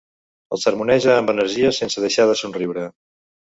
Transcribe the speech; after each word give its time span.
El 0.55 0.61
sermoneja 0.63 1.11
amb 1.17 1.33
energia 1.35 1.71
sense 1.81 2.05
deixar 2.07 2.29
de 2.33 2.41
somriure. 2.43 2.91